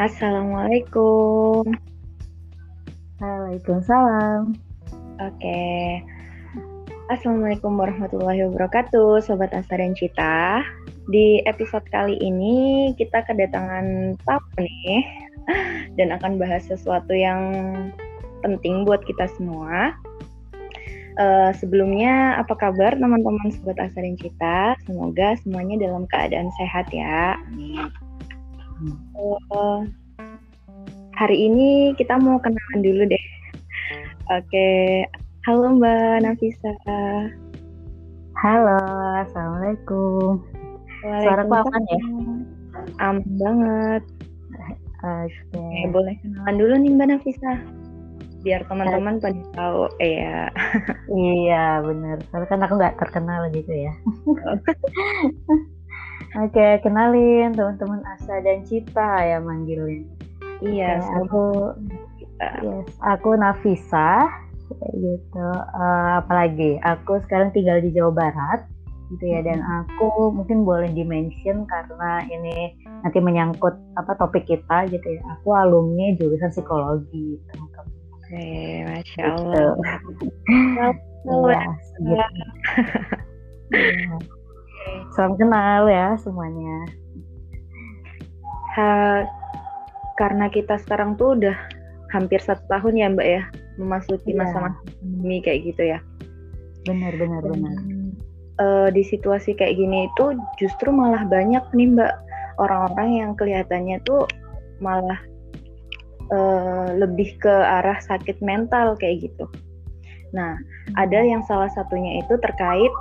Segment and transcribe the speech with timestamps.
[0.00, 1.60] Assalamualaikum.
[3.20, 4.56] Waalaikumsalam.
[5.20, 5.60] Oke.
[7.12, 10.64] Assalamualaikum warahmatullahi wabarakatuh, Sobat Asa dan Cita.
[11.12, 15.04] Di episode kali ini kita kedatangan Papa nih
[16.00, 17.52] dan akan bahas sesuatu yang
[18.40, 19.92] penting buat kita semua.
[21.20, 24.80] Uh, sebelumnya apa kabar teman-teman Sobat Asa dan Cita?
[24.88, 27.36] Semoga semuanya dalam keadaan sehat ya.
[27.52, 27.92] Amin.
[29.52, 29.84] Uh,
[31.20, 33.24] hari ini kita mau kenalan dulu deh.
[34.32, 34.68] Oke,
[35.44, 36.72] halo Mbak Nafisa.
[38.40, 38.80] Halo,
[39.28, 40.40] assalamualaikum.
[41.04, 42.00] Suara aman ya?
[43.04, 44.02] Aman banget.
[45.00, 45.84] Oke, okay.
[45.92, 47.52] boleh kenalan dulu nih Mbak Nafisa.
[48.40, 50.48] Biar teman-teman pada tahu, eh, ya.
[51.36, 52.16] iya benar.
[52.32, 53.92] Soalnya kan aku nggak terkenal gitu ya.
[56.48, 60.19] Oke, kenalin teman-teman Asa dan Cita ya manggilnya.
[60.60, 61.42] Iya, okay, aku
[62.40, 64.28] yes, aku Nafisa
[64.94, 65.48] gitu.
[65.74, 68.60] Uh, apalagi aku sekarang tinggal di Jawa Barat
[69.10, 75.18] gitu ya dan aku mungkin boleh dimention karena ini nanti menyangkut apa topik kita gitu
[75.18, 75.22] ya.
[75.40, 77.94] Aku alumni jurusan psikologi teman-teman.
[78.14, 78.46] Oke,
[78.86, 79.74] masya Allah.
[81.20, 81.36] Gitu.
[81.52, 81.68] ya,
[82.00, 82.16] gitu.
[85.12, 86.88] Salam kenal ya semuanya.
[88.72, 89.20] Ha,
[90.20, 91.56] karena kita sekarang tuh udah
[92.12, 93.42] hampir satu tahun ya Mbak ya
[93.80, 94.44] memasuki iya.
[94.44, 95.98] masa-masa pandemi kayak gitu ya.
[96.84, 97.74] Benar benar benar.
[98.60, 102.12] Uh, di situasi kayak gini itu justru malah banyak nih Mbak
[102.60, 104.28] orang-orang yang kelihatannya tuh
[104.84, 105.16] malah
[106.28, 109.48] uh, lebih ke arah sakit mental kayak gitu.
[110.36, 110.60] Nah,
[111.00, 112.92] ada yang salah satunya itu terkait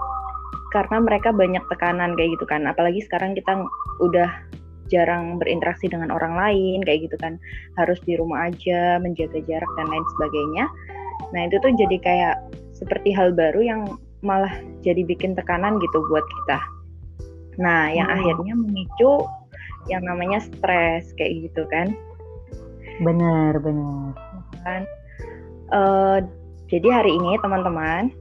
[0.69, 3.65] karena mereka banyak tekanan kayak gitu kan apalagi sekarang kita
[4.05, 4.29] udah
[4.89, 7.37] jarang berinteraksi dengan orang lain kayak gitu kan.
[7.77, 10.65] Harus di rumah aja menjaga jarak dan lain sebagainya.
[11.31, 12.35] Nah itu tuh jadi kayak
[12.73, 13.81] seperti hal baru yang
[14.19, 14.51] malah
[14.83, 16.59] jadi bikin tekanan gitu buat kita.
[17.61, 18.17] Nah yang hmm.
[18.19, 19.23] akhirnya memicu
[19.87, 21.93] yang namanya stres kayak gitu kan.
[22.99, 24.11] Benar benar.
[24.65, 24.83] Kan?
[25.69, 26.19] Uh,
[26.67, 28.11] jadi hari ini teman-teman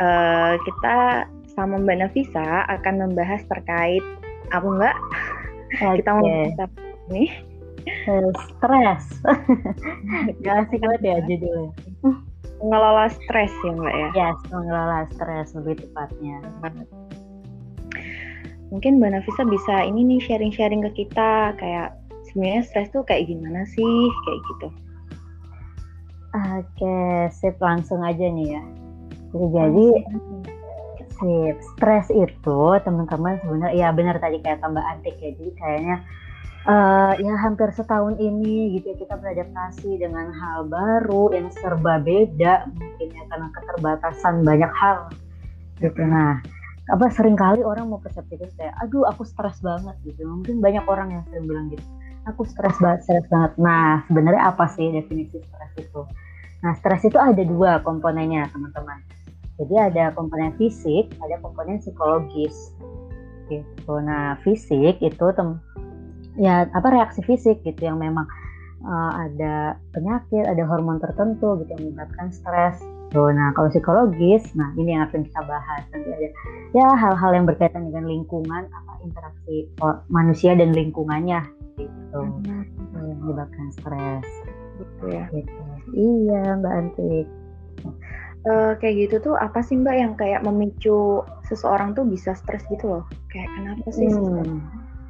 [0.00, 4.02] uh, kita sama Mbak Nafisa akan membahas terkait
[4.50, 4.96] apa Mbak?
[5.72, 6.02] Okay.
[6.02, 6.70] Kita mau membahas
[7.08, 7.24] ini
[8.48, 9.04] stres.
[10.44, 11.70] Gak asik banget ya judulnya.
[12.64, 14.08] Mengelola stres ya Mbak ya?
[14.16, 16.38] Yes, mengelola stres lebih tepatnya.
[18.72, 21.92] Mungkin Mbak Nafisa bisa ini nih sharing-sharing ke kita kayak
[22.30, 23.94] sebenarnya stres tuh kayak gimana sih
[24.24, 24.68] kayak gitu.
[26.34, 26.98] Oke,
[27.30, 28.62] sip langsung aja nih ya.
[29.34, 29.86] Jadi,
[31.24, 35.32] Sip, stres itu teman-teman sebenarnya ya benar tadi kayak tambah antik ya.
[35.32, 35.96] Jadi kayaknya
[36.68, 42.68] uh, ya hampir setahun ini gitu ya kita beradaptasi dengan hal baru yang serba beda
[42.76, 45.08] mungkin ya karena keterbatasan banyak hal
[45.80, 46.04] gitu.
[46.04, 46.44] Nah,
[46.92, 50.28] apa sering kali orang mau persepsi kayak aduh aku stres banget gitu.
[50.28, 51.88] Mungkin banyak orang yang sering bilang gitu.
[52.28, 53.56] Aku stres banget, stres banget.
[53.56, 56.04] Nah, sebenarnya apa sih definisi stres itu?
[56.60, 59.00] Nah, stres itu ada dua komponennya, teman-teman
[59.60, 62.74] jadi ada komponen fisik, ada komponen psikologis.
[63.46, 63.94] Gitu.
[64.02, 65.60] Nah, fisik itu tem
[66.34, 68.26] ya apa reaksi fisik gitu yang memang
[68.82, 72.82] uh, ada penyakit, ada hormon tertentu gitu yang menyebabkan stres.
[73.14, 76.28] Tuh, nah kalau psikologis, nah ini yang akan kita bahas nanti ada
[76.74, 79.70] ya hal-hal yang berkaitan dengan lingkungan, apa interaksi
[80.10, 81.46] manusia dan lingkungannya
[81.78, 82.20] gitu
[82.98, 84.26] yang menyebabkan stres.
[84.82, 85.30] Gitu ya.
[85.30, 85.60] Gitu.
[85.94, 87.26] Iya Mbak Antik
[88.48, 92.88] uh, kayak gitu tuh apa sih Mbak yang kayak memicu seseorang tuh bisa stres gitu
[92.88, 93.04] loh?
[93.32, 94.08] Kayak kenapa sih?
[94.08, 94.60] Hmm.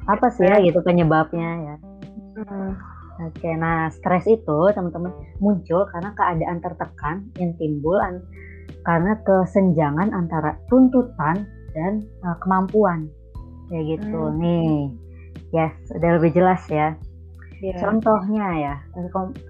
[0.05, 1.75] Apa sih ya gitu penyebabnya ya?
[2.43, 2.71] Hmm.
[3.15, 8.19] Oke, nah stres itu teman-teman muncul karena keadaan tertekan yang timbul an
[8.83, 13.07] karena kesenjangan antara tuntutan dan uh, kemampuan
[13.71, 14.35] kayak gitu hmm.
[14.43, 14.75] nih.
[15.55, 16.99] Yes, udah lebih jelas ya.
[17.63, 17.79] Yeah.
[17.79, 18.75] Contohnya ya,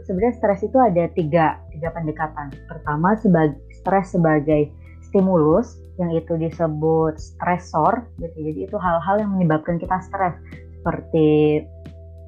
[0.05, 2.53] sebenarnya stres itu ada tiga tiga pendekatan.
[2.69, 4.73] Pertama sebagai stres sebagai
[5.05, 8.33] stimulus yang itu disebut stresor gitu.
[8.33, 10.33] Jadi itu hal-hal yang menyebabkan kita stres.
[10.81, 11.61] Seperti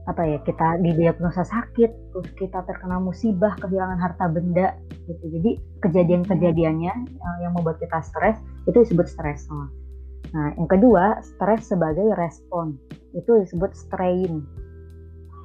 [0.07, 5.25] apa ya kita didiagnosa sakit terus kita terkena musibah kehilangan harta benda gitu.
[5.27, 5.51] Jadi
[5.83, 8.39] kejadian-kejadiannya eh, yang membuat kita stres
[8.69, 9.68] itu disebut stresor.
[10.31, 12.80] Nah yang kedua stres sebagai respon.
[13.12, 14.48] Itu disebut strain.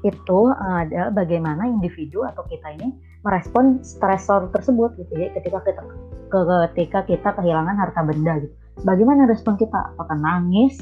[0.06, 2.94] Itu adalah bagaimana individu atau kita ini
[3.26, 5.12] merespon stresor tersebut gitu.
[5.18, 5.82] Ya ketika kita
[6.72, 8.54] ketika kita kehilangan harta benda gitu.
[8.82, 9.92] Bagaimana respon kita?
[9.92, 10.80] Apakah nangis?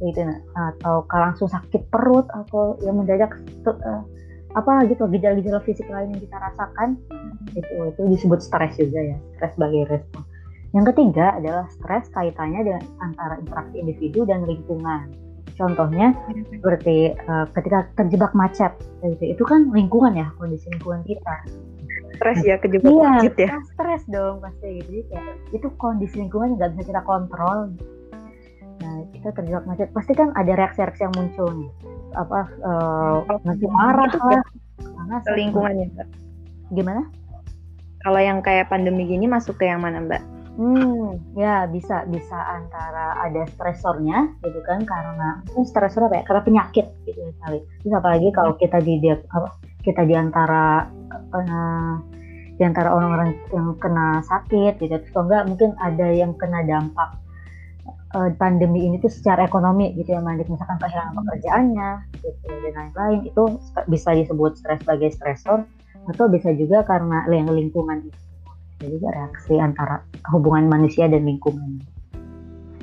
[0.00, 0.20] Gitu
[0.56, 3.36] atau langsung sakit perut atau yang mendadak
[3.68, 4.00] uh,
[4.56, 6.96] apa gitu gejala-gejala fisik lain yang kita rasakan?
[7.52, 10.24] Itu itu disebut stres juga ya stres sebagai respon.
[10.70, 15.10] Yang ketiga adalah stres kaitannya dengan antara interaksi individu dan lingkungan.
[15.58, 16.16] Contohnya
[16.48, 18.72] seperti uh, ketika terjebak macet
[19.04, 19.36] gitu.
[19.36, 21.44] itu kan lingkungan ya kondisi lingkungan kita
[22.20, 23.48] stres ya kejebak iya, macet ya.
[23.72, 24.88] Stres dong pasti gitu.
[24.92, 27.72] Jadi kayak itu kondisi lingkungan nggak bisa kita kontrol.
[28.84, 29.88] Nah kita terjebak macet.
[29.96, 31.70] Pasti kan ada reaksi-reaksi yang muncul nih.
[32.12, 33.16] Apa uh,
[33.48, 34.44] nanti marah lah.
[34.80, 36.08] karena lingkungannya mbak?
[36.76, 37.02] Gimana?
[38.04, 40.20] Kalau yang kayak pandemi gini masuk ke yang mana mbak?
[40.60, 46.24] Hmm, ya bisa bisa antara ada stresornya gitu kan karena itu stresor apa ya?
[46.28, 47.64] Karena penyakit gitu misalnya.
[47.80, 50.84] Terus apalagi kalau kita di dia apa kita di antara
[51.34, 51.96] uh,
[52.60, 54.94] di antara orang-orang yang kena sakit gitu.
[55.00, 57.16] Terus enggak mungkin ada yang kena dampak
[58.12, 61.90] uh, pandemi ini tuh secara ekonomi gitu ya, misalkan kehilangan pekerjaannya
[62.20, 63.42] gitu dan lain-lain itu
[63.88, 65.64] bisa disebut stres sebagai stresor
[66.12, 68.20] atau bisa juga karena yang lingkungan itu.
[68.80, 70.00] Jadi reaksi antara
[70.32, 71.84] hubungan manusia dan lingkungan.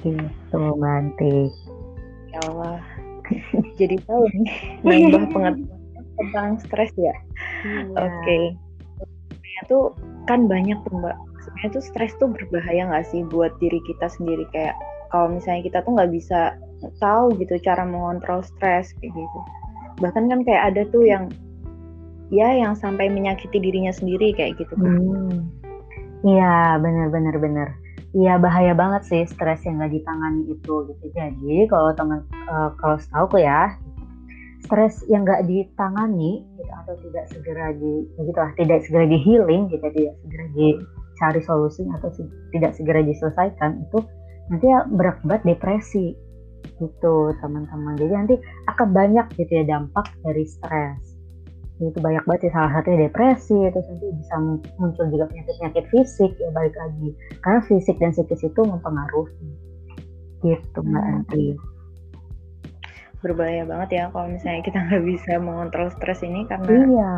[0.01, 1.49] Gitu Banti
[2.33, 2.81] ya Allah.
[3.75, 4.23] Jadi tahu
[4.85, 5.55] nih nambah pengetahuan
[6.17, 7.13] tentang stres ya
[7.65, 7.81] iya.
[7.97, 8.43] oke okay.
[9.65, 9.77] itu
[10.29, 14.45] kan banyak tuh mbak sebenarnya tuh stres tuh berbahaya nggak sih buat diri kita sendiri
[14.53, 14.75] kayak
[15.09, 16.53] kalau misalnya kita tuh nggak bisa
[17.01, 19.39] tahu gitu cara mengontrol stres kayak gitu
[19.97, 21.31] bahkan kan kayak ada tuh yang
[22.29, 24.93] ya yang sampai menyakiti dirinya sendiri kayak gitu kan.
[24.99, 25.37] Hmm.
[26.25, 27.69] Iya, benar-benar benar.
[28.15, 31.05] Iya bahaya banget sih stres yang nggak ditangani itu gitu.
[31.13, 33.77] Jadi kalau teman uh, kalau setahu ya
[34.65, 39.69] stres yang nggak ditangani gitu, atau tidak segera di gitu lah, tidak segera di healing
[39.69, 42.09] gitu, tidak segera dicari solusinya atau
[42.53, 43.99] tidak segera diselesaikan itu
[44.47, 46.15] nanti ya berakibat depresi
[46.77, 47.95] gitu teman-teman.
[47.95, 48.35] Jadi nanti
[48.69, 51.17] akan banyak gitu ya dampak dari stres
[51.77, 54.35] itu banyak banget ya salah satunya depresi terus nanti bisa
[54.81, 57.13] muncul juga penyakit-penyakit fisik ya balik lagi
[57.45, 59.49] karena fisik dan psikis itu mempengaruhi
[60.41, 61.15] gitu mbak hmm.
[61.21, 61.45] Andri
[63.21, 67.13] berbahaya banget ya kalau misalnya kita nggak bisa mengontrol stres ini karena iya.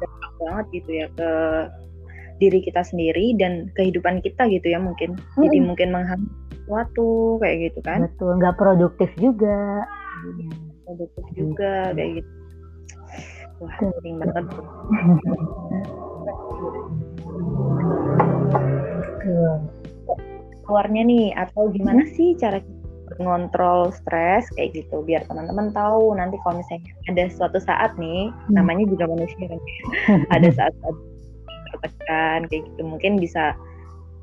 [0.00, 1.30] dampak banget gitu ya ke
[2.42, 5.14] diri kita sendiri dan kehidupan kita gitu ya mungkin.
[5.38, 5.42] Hmm.
[5.46, 6.30] jadi mungkin menghambat
[6.64, 8.08] sesuatu kayak gitu kan.
[8.08, 9.84] Betul nggak produktif juga.
[10.88, 11.94] Produktif juga hmm.
[11.94, 12.30] kayak gitu.
[13.62, 14.44] Wah, penting banget.
[20.64, 22.58] Keluarnya nih, atau gimana sih cara
[23.20, 28.54] ngontrol stres kayak gitu biar teman-teman tahu nanti kalau misalnya ada suatu saat nih hmm.
[28.54, 29.60] namanya juga manusia kan
[30.36, 30.96] ada saat-saat
[31.74, 33.54] tertekan kayak gitu mungkin bisa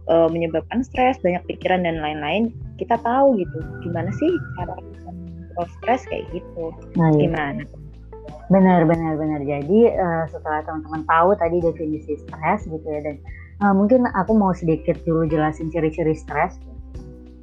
[0.08, 6.02] uh, menyebabkan stres banyak pikiran dan lain-lain kita tahu gitu gimana sih cara mengontrol stres
[6.08, 7.28] kayak gitu nah, iya.
[7.28, 7.64] gimana
[8.52, 9.42] Benar, benar, benar.
[9.48, 13.16] Jadi uh, setelah teman-teman tahu tadi definisi stres gitu ya dan
[13.64, 16.60] uh, mungkin aku mau sedikit dulu jelasin ciri-ciri stres.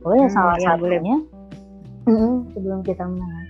[0.05, 1.38] Pokoknya hmm, salah ya, satunya boleh.
[2.55, 3.47] sebelum kita mulai.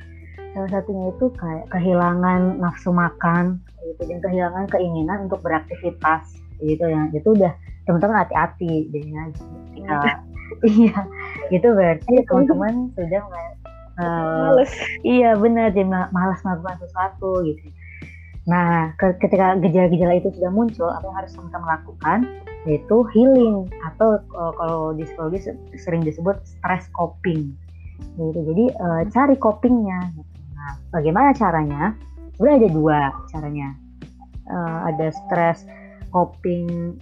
[0.56, 4.02] Salah satunya itu kayak kehilangan nafsu makan gitu.
[4.08, 7.06] Dan kehilangan keinginan untuk beraktivitas gitu ya.
[7.14, 7.52] Itu udah
[7.86, 9.30] teman-teman hati-hati jadinya.
[9.34, 9.98] Ketika
[10.80, 10.98] iya.
[11.52, 13.22] Itu berarti teman-teman sudah
[14.00, 14.72] uh, males.
[15.04, 15.70] iya benar.
[15.76, 17.68] Dia malas melakukan sesuatu gitu.
[18.48, 22.18] Nah ketika gejala-gejala itu sudah muncul apa yang harus kita lakukan?
[22.66, 27.54] Yaitu healing atau uh, kalau di psikologi sering disebut stress coping
[28.18, 30.32] gitu jadi uh, cari copingnya gitu.
[30.54, 31.94] nah bagaimana caranya
[32.34, 33.00] sebenarnya ada dua
[33.30, 33.68] caranya
[34.50, 35.64] uh, ada stress
[36.10, 36.96] coping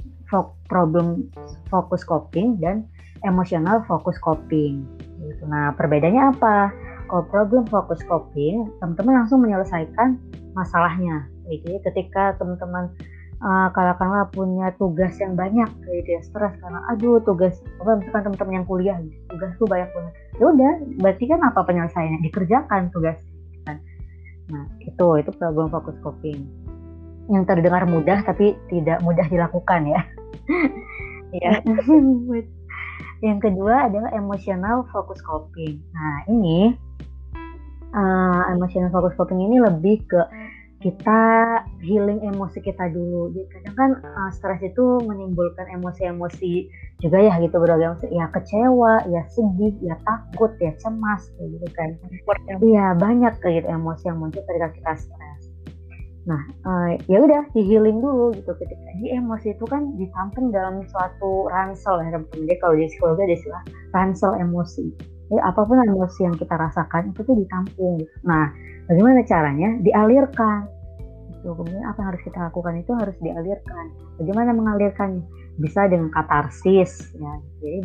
[0.67, 1.31] problem
[1.71, 2.83] fokus coping dan
[3.23, 4.85] emosional fokus coping
[5.23, 5.43] gitu.
[5.49, 6.71] Nah, perbedaannya apa?
[7.07, 10.19] Kalau problem fokus coping, teman-teman langsung menyelesaikan
[10.59, 11.31] masalahnya.
[11.47, 12.91] Jadi ketika teman-teman
[13.39, 18.55] uh, katakanlah punya tugas yang banyak kayak dia stres karena aduh tugas apa misalkan teman-teman
[18.59, 18.99] yang kuliah
[19.31, 23.19] tugas tuh banyak banget ya udah berarti kan apa penyelesaiannya dikerjakan tugas?
[23.65, 23.81] Kan
[24.47, 26.47] nah itu itu problem fokus coping.
[27.27, 30.01] Yang terdengar mudah tapi tidak mudah dilakukan ya.
[31.35, 31.59] Ya
[33.27, 35.81] yang kedua adalah emotional focus coping.
[35.91, 36.77] Nah ini
[37.97, 40.21] uh, emotional focus coping ini lebih ke
[40.85, 41.23] kita
[41.81, 43.33] healing emosi kita dulu.
[43.33, 46.69] Jadi kadang kan uh, stres itu menimbulkan emosi-emosi
[47.01, 48.07] juga ya gitu berbagai emosi.
[48.13, 51.91] Ya kecewa, ya sedih, ya takut, ya cemas kayak gitu kan.
[52.61, 55.43] Iya banyak kayak gitu emosi yang muncul ketika kita stres.
[56.27, 60.85] Nah uh, ya udah di healing dulu gitu ketika di emosi itu kan ditampung dalam
[60.93, 62.45] suatu ransel ya teman-teman.
[62.45, 63.63] Jadi kalau di psikologi ada istilah
[63.97, 68.15] ransel emosi ya apa pun emosi yang kita rasakan itu tuh ditampung gitu.
[68.23, 68.55] Nah,
[68.87, 69.75] bagaimana caranya?
[69.83, 70.77] Dialirkan.
[71.47, 73.85] gitu kemudian apa yang harus kita lakukan itu harus dialirkan
[74.19, 75.23] bagaimana mengalirkannya
[75.63, 77.79] bisa dengan katarsis ya jadi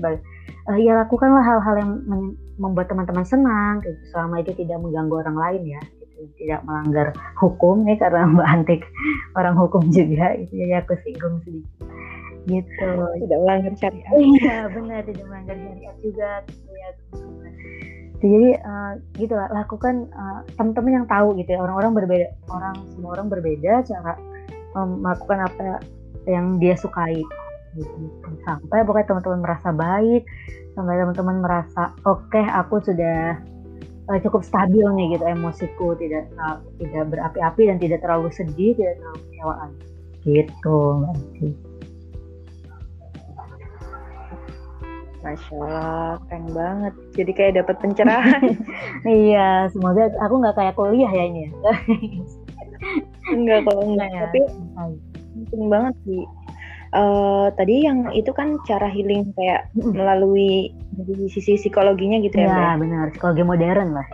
[0.67, 1.91] uh, ya lakukanlah hal-hal yang
[2.59, 6.23] membuat teman-teman senang gitu, selama itu tidak mengganggu orang lain ya gitu.
[6.41, 7.07] tidak melanggar
[7.39, 8.81] hukum nih karena Mbak Antik
[9.37, 11.90] orang hukum juga itu ya aku singgung sedikit
[12.49, 12.89] gitu.
[13.25, 14.11] Tidak melanggar syariat.
[14.15, 16.91] Iya benar tidak melanggar syariat juga gitu ya
[18.21, 23.17] jadi uh, gitu lah lakukan uh, teman-teman yang tahu gitu ya orang-orang berbeda orang semua
[23.17, 24.13] orang berbeda cara
[24.77, 25.81] um, melakukan apa
[26.29, 27.25] yang dia sukai.
[27.73, 27.89] Gitu
[28.45, 30.27] sampai pokoknya teman-teman merasa baik
[30.75, 33.39] sampai teman-teman merasa oke okay, aku sudah
[34.11, 38.99] uh, cukup stabil nih gitu emosiku tidak uh, tidak berapi-api dan tidak terlalu sedih tidak
[38.99, 39.69] terlalu kecewaan
[40.27, 41.47] gitu nanti
[45.21, 46.93] Masya Allah, keren banget.
[47.13, 48.43] Jadi kayak dapat pencerahan.
[49.05, 51.53] iya, semoga aku nggak kayak kuliah ya ini.
[53.29, 54.19] Enggak kalau enggak, ya.
[54.25, 54.39] tapi
[55.37, 56.23] penting banget sih.
[56.91, 62.57] Uh, tadi yang itu kan cara healing kayak melalui dari sisi psikologinya gitu ya, Iya,
[62.57, 62.71] ya?
[62.75, 63.05] benar.
[63.15, 64.07] Psikologi modern lah.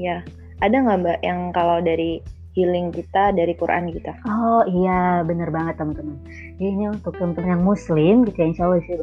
[0.00, 0.24] Iya.
[0.64, 2.24] Ada nggak Mbak yang kalau dari
[2.56, 4.16] healing kita dari Quran kita.
[4.24, 6.16] Oh iya, benar banget teman-teman.
[6.56, 8.96] Ini untuk teman-teman yang Muslim, gitu ya, insya Allah sih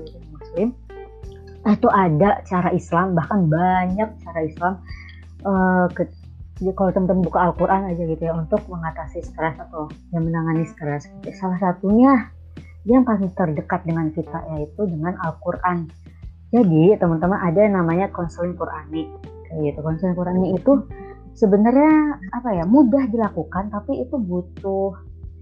[0.54, 0.70] Muslim,
[1.66, 4.74] itu ada cara Islam, bahkan banyak cara Islam.
[5.42, 5.90] Uh,
[6.78, 11.10] kalau teman-teman buka Al-Quran aja gitu ya, untuk mengatasi stres atau yang menangani stres.
[11.42, 12.30] Salah satunya
[12.86, 15.90] yang paling terdekat dengan kita yaitu dengan Al-Quran.
[16.54, 19.10] Jadi teman-teman ada yang namanya konseling Qurani.
[19.50, 19.80] Kayak gitu.
[19.82, 20.86] Konseling Qurani itu
[21.34, 24.94] sebenarnya apa ya mudah dilakukan tapi itu butuh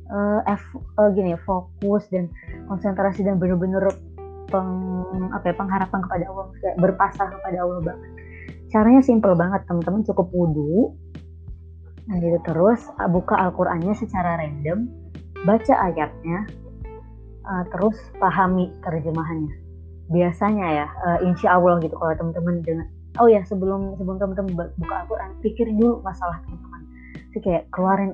[0.08, 0.64] uh, F,
[0.96, 2.32] uh, gini fokus dan
[2.72, 3.92] konsentrasi dan benar-benar
[4.52, 4.70] peng
[5.32, 8.10] apa ya, pengharapan kepada Allah kayak berpasrah kepada Allah banget.
[8.72, 10.96] Caranya simple banget teman-teman cukup wudhu
[12.10, 12.82] nah gitu terus
[13.14, 14.90] buka Al-Qur'annya secara random
[15.46, 16.50] baca ayatnya
[17.46, 19.56] uh, terus pahami terjemahannya.
[20.12, 22.86] Biasanya ya uh, insya Allah gitu kalau teman-teman dengan
[23.20, 26.82] oh ya sebelum sebelum teman-teman buka Al-Quran pikirin dulu masalah teman-teman.
[27.32, 28.12] Sih kayak keluarin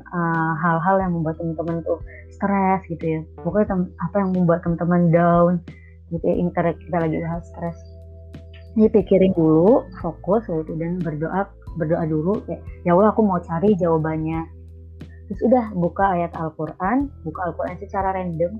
[0.61, 1.97] hal-hal uh, yang membuat teman-teman tuh
[2.29, 3.19] stres gitu ya.
[3.41, 5.51] Pokoknya apa yang membuat teman-teman down
[6.13, 7.77] gitu ya ini kita lagi bahas stres.
[8.77, 11.49] Ini pikirin dulu fokus gitu dan berdoa
[11.81, 12.39] berdoa dulu.
[12.45, 14.41] Kayak ya Allah aku mau cari jawabannya.
[15.27, 17.11] Terus udah buka ayat Al-Quran.
[17.25, 18.53] Buka Al-Quran secara random.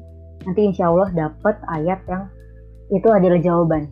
[0.44, 2.28] Nanti insya Allah dapat ayat yang
[2.92, 3.88] itu adalah jawaban.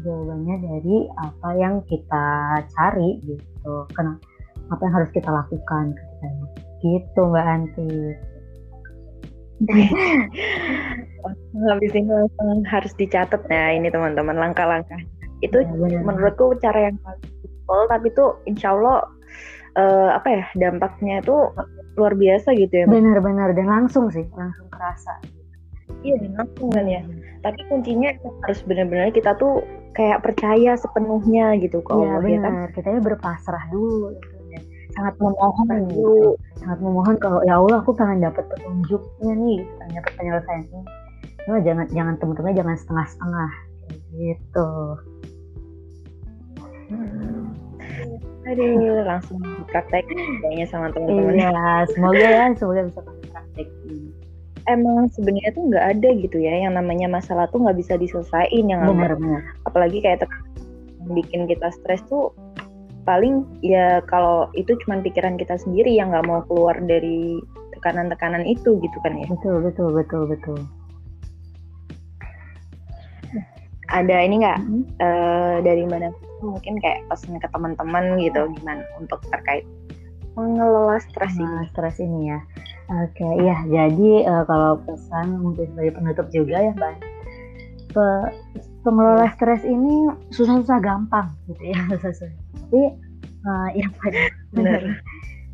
[0.00, 2.26] Jawabannya dari apa yang kita
[2.72, 3.74] cari gitu.
[3.92, 4.22] Kenapa
[4.70, 5.94] apa yang harus kita lakukan
[6.82, 7.90] gitu mbak Anti
[11.64, 15.00] habis ini langsung harus dicatat ya ini teman-teman langkah-langkah.
[15.40, 19.04] Itu ya, menurutku cara yang paling simpel tapi tuh insya Allah
[19.76, 21.36] uh, apa ya dampaknya itu
[21.96, 25.16] luar biasa gitu ya benar-benar dan langsung sih langsung kerasa
[26.04, 27.02] iya dan langsung kan ya.
[27.42, 28.10] Tapi kuncinya
[28.42, 29.62] harus benar-benar kita tuh
[29.94, 32.54] kayak percaya sepenuhnya gitu kok iya, ya kan?
[32.74, 34.36] kita ya berpasrah dulu gitu.
[34.50, 34.62] Dan
[34.94, 40.12] sangat memohon dulu sangat memohon kalau ya Allah aku pengen dapat petunjuknya nih pengen dapat
[40.18, 40.84] penyelesaian
[41.46, 43.50] Cuma jangan jangan teman-teman jangan setengah-setengah
[44.18, 44.70] gitu
[46.90, 47.44] hmm.
[48.46, 49.42] Aduh, langsung
[49.74, 51.34] praktek kayaknya sama teman-teman.
[51.34, 53.66] Iya, semoga ya, semoga bisa praktek
[54.66, 58.82] emang sebenarnya tuh nggak ada gitu ya yang namanya masalah tuh nggak bisa diselesaikan yang
[58.82, 59.42] benar, benar.
[59.64, 60.26] apalagi kayak
[61.14, 62.34] bikin kita stres tuh
[63.06, 67.38] paling ya kalau itu cuma pikiran kita sendiri yang nggak mau keluar dari
[67.78, 70.58] tekanan-tekanan itu gitu kan ya betul betul betul betul
[73.90, 74.82] ada ini nggak mm -hmm.
[74.98, 76.10] uh, dari mana
[76.42, 79.64] mungkin kayak pesan ke teman-teman gitu gimana untuk terkait
[80.36, 82.40] mengelola stres ini stres ini ya
[82.86, 83.58] Oke, okay, iya.
[83.66, 86.94] Jadi uh, kalau pesan mungkin sebagai penutup juga ya, Mbak.
[87.90, 88.06] Pe
[88.86, 92.82] pengelola stres ini susah-susah gampang gitu ya, susah Tapi
[93.42, 95.02] uh, yang pada benar.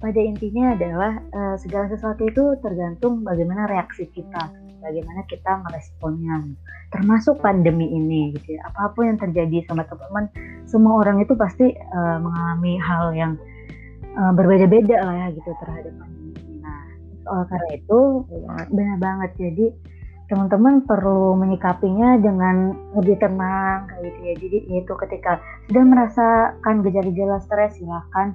[0.04, 6.52] pada intinya adalah uh, segala sesuatu itu tergantung bagaimana reaksi kita, bagaimana kita meresponnya.
[6.90, 8.66] Termasuk pandemi ini gitu ya.
[8.68, 10.28] Apa pun yang terjadi sama teman-teman,
[10.68, 13.32] semua orang itu pasti uh, mengalami hal yang
[14.18, 16.22] uh, berbeda-beda lah ya gitu terhadap pandemi
[17.26, 18.00] oleh karena itu
[18.70, 19.66] benar banget jadi
[20.30, 25.32] teman-teman perlu menyikapinya dengan lebih tenang kayak gitu ya jadi itu ketika
[25.68, 28.32] sudah merasakan gejala-gejala stres silahkan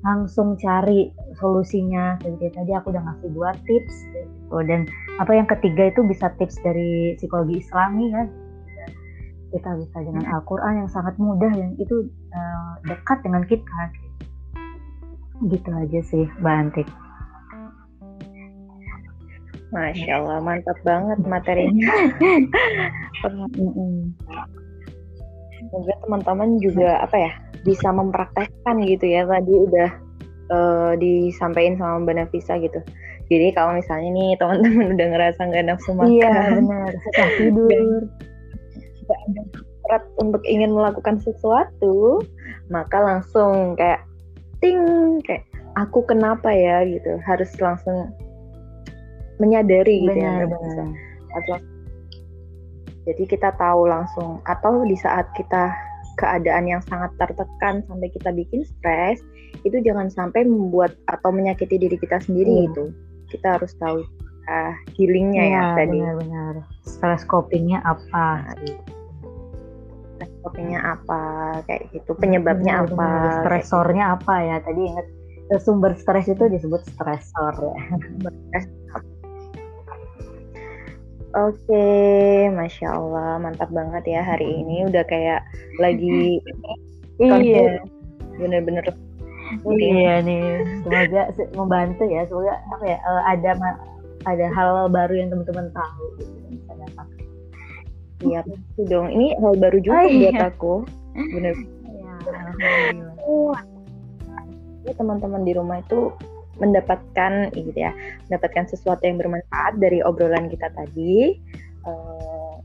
[0.00, 2.16] langsung cari solusinya.
[2.20, 2.54] Kayak gitu.
[2.56, 4.56] Tadi aku udah ngasih dua tips gitu.
[4.66, 4.88] Dan
[5.20, 8.24] apa yang ketiga itu bisa tips dari psikologi islami ya
[9.50, 13.78] kita bisa dengan Al-Quran yang sangat mudah dan itu uh, dekat dengan kita.
[15.50, 16.88] Gitu aja sih Mbak Antik.
[19.70, 21.90] Masya Allah, mantap banget materinya.
[25.70, 29.90] Semoga teman-teman juga apa ya bisa mempraktekkan gitu ya tadi udah
[30.50, 32.82] uh, disampaikan sama Mbak Nafisa gitu.
[33.30, 38.02] Jadi kalau misalnya nih teman-teman udah ngerasa nggak nafsu makan, iya benar, susah tidur,
[39.06, 39.42] nggak ada
[39.86, 42.26] berat untuk ingin melakukan sesuatu,
[42.74, 44.02] maka langsung kayak
[44.58, 44.82] ting
[45.22, 45.46] kayak
[45.78, 46.82] aku kenapa ya?
[46.82, 48.10] gitu, harus langsung
[49.38, 50.88] menyadari gitu ya, benar, ya benar.
[51.30, 51.56] Atau,
[53.08, 55.72] jadi kita tahu langsung atau di saat kita
[56.20, 59.24] keadaan yang sangat tertekan sampai kita bikin stres
[59.64, 62.62] itu jangan sampai membuat atau menyakiti diri kita sendiri hmm.
[62.70, 62.84] gitu.
[63.32, 64.04] Kita harus tahu
[64.48, 65.98] uh, healingnya ya, ya tadi.
[66.00, 66.54] benar-benar.
[66.84, 68.52] Stress copingnya apa?
[70.16, 71.22] Stress copingnya apa?
[71.64, 72.10] Kayak gitu.
[72.20, 73.08] Penyebabnya benar, apa?
[73.44, 74.56] Stresornya apa ya?
[74.60, 75.06] Tadi ingat
[75.58, 78.62] sumber stres itu disebut stresor ya
[81.30, 81.86] Oke,
[82.50, 85.46] masya Allah, mantap banget ya hari ini udah kayak
[85.78, 86.42] lagi
[87.22, 87.78] iya,
[88.34, 88.82] bener-bener
[89.66, 91.22] Iya nih, semoga
[91.58, 92.22] membantu ya.
[92.30, 93.50] Semoga apa ya uh, ada
[94.26, 97.02] ada hal baru yang teman-teman tahu gitu bisa.
[98.20, 99.08] Iya pasti dong.
[99.10, 100.50] Ini hal baru juga oh, buat iya.
[100.54, 100.74] aku.
[101.34, 101.54] Bener.
[101.88, 102.12] Iya.
[103.26, 103.54] Oh,
[104.94, 106.14] teman-teman di rumah itu
[106.60, 107.92] mendapatkan gitu ya,
[108.28, 111.40] mendapatkan sesuatu yang bermanfaat dari obrolan kita tadi.
[111.88, 112.60] Uh,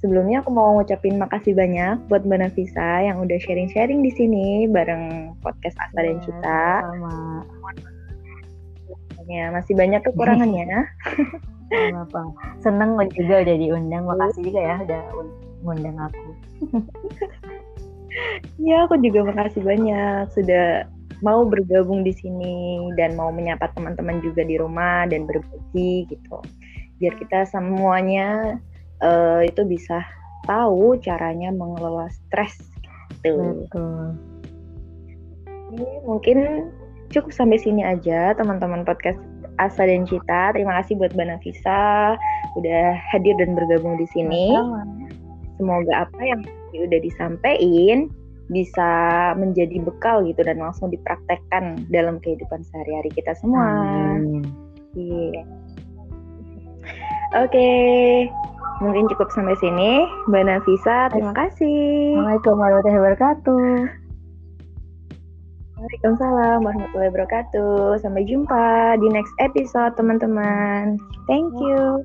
[0.00, 5.36] Sebelumnya aku mau ngucapin makasih banyak buat Mbak Nafisa yang udah sharing-sharing di sini bareng
[5.44, 6.64] podcast Asa dan iya, Cita.
[6.88, 7.44] Sama.
[9.28, 10.88] Ya, masih banyak kekurangannya.
[12.00, 12.20] apa
[12.64, 14.08] Seneng juga udah diundang.
[14.08, 15.02] Makasih juga ya udah
[15.68, 16.28] ngundang aku.
[18.64, 20.88] ya, aku juga makasih banyak sudah
[21.20, 26.38] mau bergabung di sini dan mau menyapa teman-teman juga di rumah dan berbagi gitu.
[27.00, 28.60] Biar kita semuanya
[29.04, 30.04] uh, itu bisa
[30.48, 32.56] tahu caranya mengelola stres
[33.20, 33.66] gitu.
[33.68, 34.16] Betul.
[35.70, 36.38] Ini mungkin
[37.14, 39.20] cukup sampai sini aja teman-teman podcast
[39.60, 40.56] Asa dan Cita.
[40.56, 42.16] Terima kasih buat Mbak Nafisa
[42.56, 44.56] udah hadir dan bergabung di sini.
[45.60, 46.40] Semoga apa yang
[46.72, 48.08] udah disampaikan
[48.50, 48.90] bisa
[49.38, 53.66] menjadi bekal gitu dan langsung dipraktekkan dalam kehidupan sehari-hari kita semua.
[54.98, 55.46] Iya.
[57.30, 58.26] Oke, okay
[58.80, 60.08] mungkin cukup sampai sini.
[60.26, 62.16] Mbak Nafisa, terima kasih.
[62.16, 63.68] Assalamualaikum warahmatullahi wabarakatuh.
[65.80, 68.00] Waalaikumsalam warahmatullahi wabarakatuh.
[68.04, 71.00] Sampai jumpa di next episode, teman-teman.
[71.28, 72.04] Thank you.